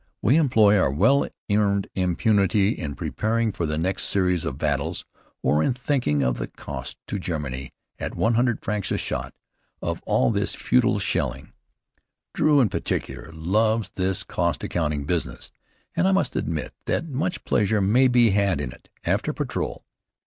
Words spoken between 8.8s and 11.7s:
a shot, of all this futile shelling.